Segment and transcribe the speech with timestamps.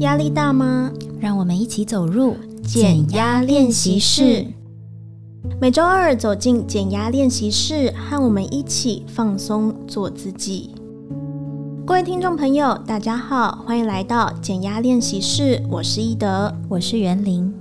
[0.00, 0.92] 压力大吗？
[1.18, 4.46] 让我们一起走入减压练习室。
[5.60, 10.70] 每周二走进减压练习室，和我们一起放松，做自己。
[11.84, 15.60] 各位听众朋友，大家好，欢迎来到减压练习室。
[15.68, 17.52] 我是易德，我是袁玲。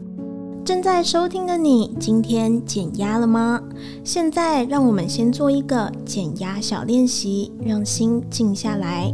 [0.63, 3.59] 正在收听的你，今天减压了吗？
[4.03, 9.11] 现在让我们先做一个减压小练习，让心静下来。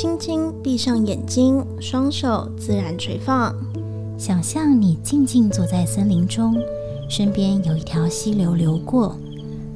[0.00, 3.54] 轻轻闭上眼睛，双手自然垂放。
[4.16, 6.56] 想象你静静坐在森林中，
[7.06, 9.14] 身边有一条溪流流过。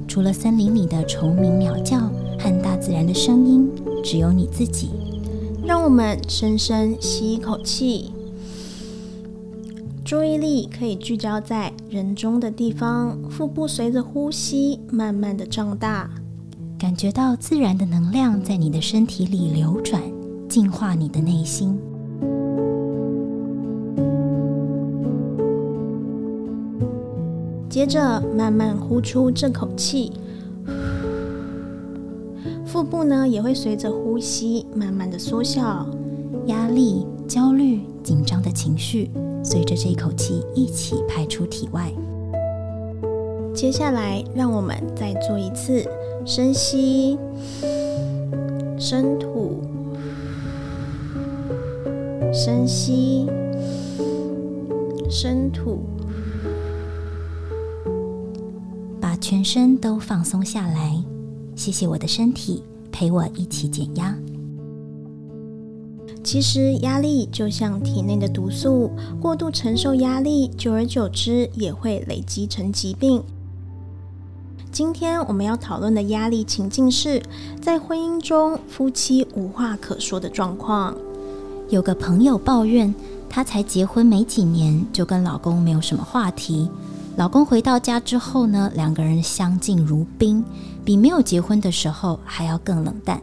[0.08, 1.98] 除了森林里的虫鸣鸟叫
[2.38, 3.68] 和大自然的声音，
[4.02, 4.92] 只有你自己。
[5.62, 8.10] 让我们深深吸一口气，
[10.06, 16.08] 注意力可以聚焦在人中的地方，腹部随着呼吸慢慢的胀大。
[16.84, 20.02] 感觉到自然的能量在你的身体里流转，
[20.50, 21.80] 净化你的内心。
[27.70, 30.12] 接着慢慢呼出这口气，
[32.66, 35.86] 腹部呢也会随着呼吸慢慢的缩小，
[36.48, 39.10] 压力、焦虑、紧张的情绪
[39.42, 41.90] 随着这一口气一起排出体外。
[43.54, 45.82] 接下来，让我们再做一次。
[46.26, 47.18] 深吸，
[48.78, 49.62] 深吐，
[52.32, 53.26] 深吸，
[55.10, 55.80] 深吐，
[58.98, 61.04] 把全身都放松下来。
[61.54, 64.16] 谢谢我的身体陪我一起减压。
[66.22, 73.22] 其实压力就像体内的毒素，过度承受压力，久而久之也会累积成疾病。
[74.74, 77.22] 今天我们要讨论的压力情境是
[77.62, 80.96] 在婚姻中夫妻无话可说的状况。
[81.68, 82.92] 有个朋友抱怨，
[83.30, 86.68] 她才结婚没几年，就跟老公没有什么话题。
[87.14, 90.44] 老公回到家之后呢，两个人相敬如宾，
[90.84, 93.22] 比没有结婚的时候还要更冷淡。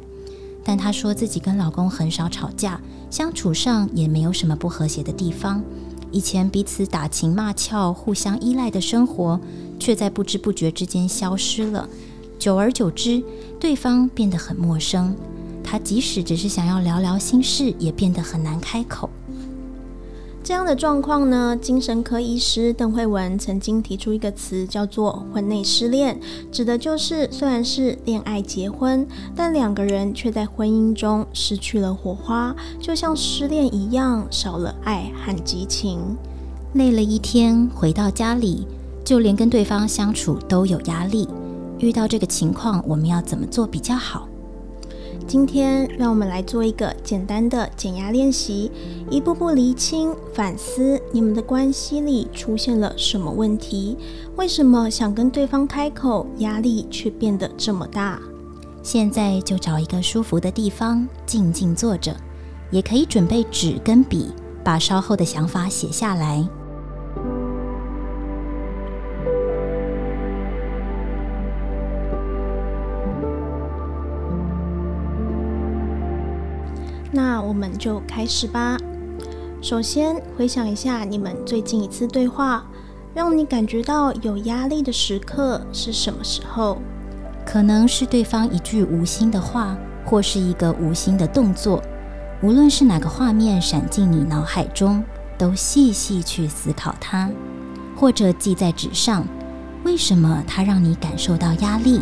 [0.63, 5.61] 但她说自己跟老公很少吵架，相处上也没有什么不和谐的地方。
[6.13, 9.39] 以前彼此打情骂俏、互相依赖的生活，
[9.81, 11.89] 却在不知不觉之间消失了。
[12.37, 13.23] 久而久之，
[13.59, 15.15] 对方变得很陌生。
[15.63, 19.09] 他即使只是想要聊聊心事，也变得很难开口。
[20.43, 26.19] 这样的状况呢，精神科医师邓惠文曾经提出一个词，叫做“婚内失恋”，
[26.51, 35.99] 指的就是虽然是恋爱结婚，但两个人却在婚姻中失去了火花，就像失恋一样，少了爱和激情。
[36.73, 38.65] 累了一天回到家里，
[39.11, 41.27] 就连跟对方相处都有压力。
[41.79, 44.25] 遇到这个情况，我们要怎么做比较好？
[45.27, 48.71] 今天，让我们来做一个简单的减压练习，
[49.09, 53.97] 一步步厘清、反思你们的关系里出现了什么问题？
[54.37, 58.17] 为什么想跟对方开口，压力却变得这么大？
[58.81, 62.15] 现在就找一个舒服的地方，静静坐着，
[62.69, 64.29] 也可以准备纸跟笔，
[64.63, 66.47] 把稍后的想法写下来。
[77.11, 78.77] 那我们就开始吧。
[79.61, 82.65] 首先，回想一下你们最近一次对话，
[83.13, 86.77] 让你感觉到有压力的时刻是什么时候？
[87.45, 91.83] 可能是对方一句无心的话，或是一个无心的动作。
[92.41, 95.03] 无论是哪个画面闪进你脑海中，
[95.37, 97.29] 都细细去思考它，
[97.95, 99.27] 或者记在纸上。
[99.83, 102.01] 为什么它让你感受到压力？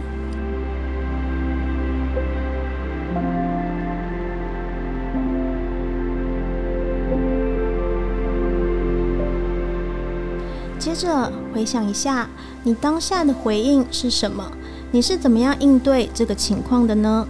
[10.89, 12.27] 接着回想一下，
[12.63, 14.51] 你当下的回应是什么？
[14.89, 17.28] 你是怎么样应对这个情况的呢？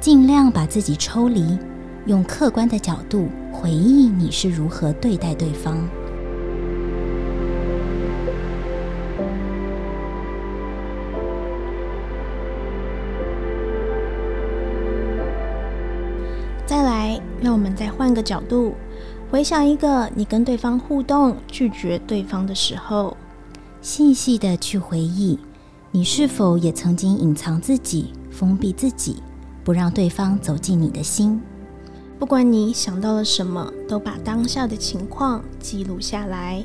[0.00, 1.58] 尽量把自己抽离，
[2.06, 5.76] 用客观的角度回忆你是如何对待对方。
[16.64, 18.74] 再来，让我们再换个角度。
[19.30, 23.16] 回想一个你跟对方互动拒绝对方的时候，
[23.82, 25.38] 细细的去回忆，
[25.90, 29.16] 你是否也曾经隐藏自己、封闭自己，
[29.64, 31.40] 不让对方走进你的心？
[32.18, 36.64] 不管你想到了什么，都把当下的情况记录下来。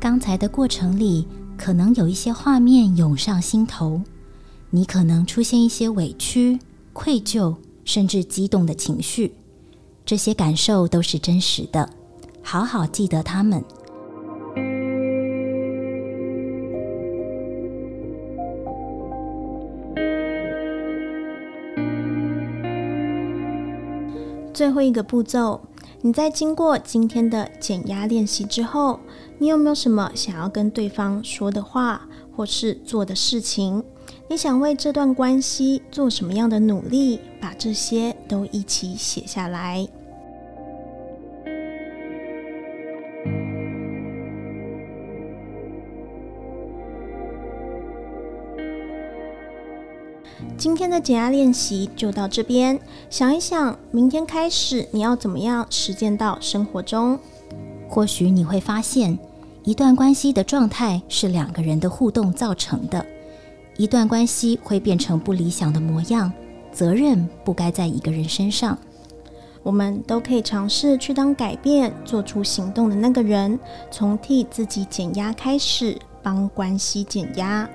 [0.00, 4.00] 刚才的过程里，可能有一些画面涌上心头，
[4.70, 6.58] 你可能出现一些委屈、
[6.92, 9.34] 愧疚，甚至激动的情绪。
[10.04, 11.88] 这些感受都是真实的，
[12.42, 13.64] 好好记得他们。
[24.52, 25.60] 最后一个步骤，
[26.02, 29.00] 你在经过今天的减压练习之后，
[29.38, 32.06] 你有没有什么想要跟对方说的话，
[32.36, 33.84] 或是做的事情？
[34.28, 37.20] 你想为这段关系做什么样的努力？
[37.40, 39.86] 把这些都一起写下来。
[50.56, 52.78] 今天的减压练习就到这边。
[53.10, 57.18] 想一想，明天开始你要怎么样实践到生活中？
[57.88, 59.18] 或许你会发现，
[59.64, 63.04] 一段关系的状态是两个人的互动造成的。
[63.76, 66.32] 一段关系会变成不理想的模样，
[66.72, 68.76] 责任不该在一个人身上。
[69.62, 73.58] 我们都可以尝试去当改变、做出行动的那个人，
[73.90, 77.68] 从替自己减压开始，帮关系减压。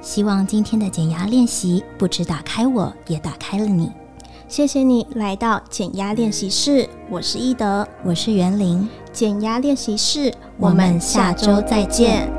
[0.00, 3.92] 希望今天的减压练习不止打开我，也打开了你。
[4.48, 8.88] 谢谢你来到减压练习室，我是易德，我是袁玲。
[9.12, 12.35] 减压练习室，我们下周再见。